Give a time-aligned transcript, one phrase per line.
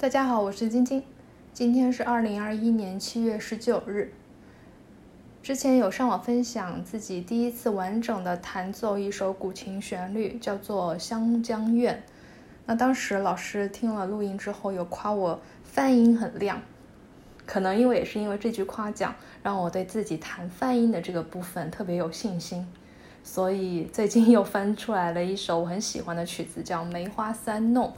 [0.00, 1.02] 大家好，我是晶晶，
[1.52, 4.10] 今天是二零二一年七月十九日。
[5.42, 11.96] 之前有上网分享自己第一次完整的弹奏一首古琴旋律，叫做《湘江怨》。
[12.64, 16.62] 那当时老师听了录音之后，有夸我泛音很亮，
[17.44, 22.66] 可能因为也是因为这句夸奖，让我对自己弹泛音的这个部分特别有信心。
[23.22, 27.88] 所以最近又翻出来了一首我很喜欢的曲子，叫《梅花三弄》。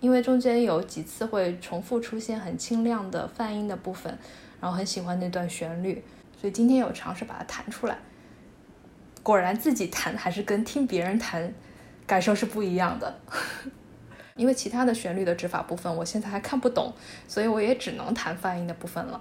[0.00, 4.16] 因为中间有几次会重复出现很清亮的泛音的部分，
[4.60, 6.02] 然后很喜欢那段旋律，
[6.40, 7.98] 所以今天有尝试把它弹出来。
[9.22, 11.52] 果然自己弹还是跟听别人弹
[12.06, 13.18] 感受是不一样的。
[14.36, 16.94] 因为其他的旋律的指法部分我现在还看不懂，
[17.26, 19.20] 所以我也只能弹泛音的部分了。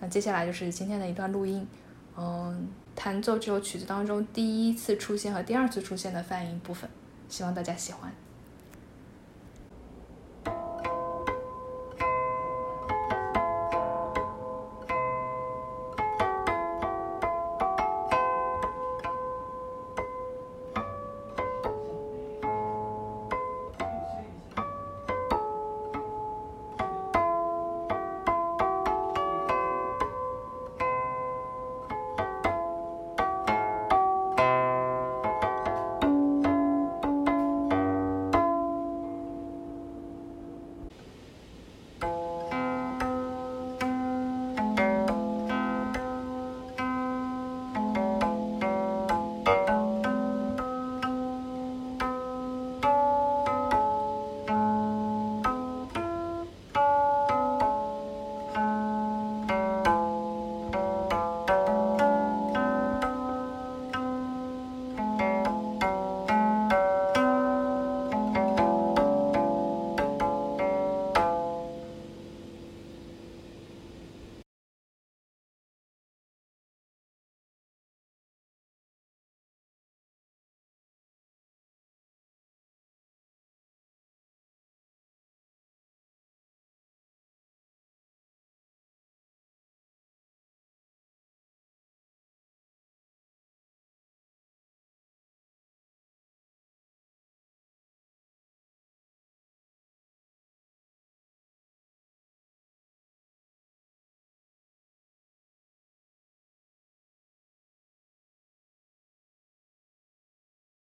[0.00, 1.68] 那接下来就是今天的一段录音，
[2.16, 2.66] 嗯，
[2.96, 6.88] 弹奏这首曲子当中第一次出现和第二次出现的泛音部分，
[7.28, 8.10] 希望大家喜欢。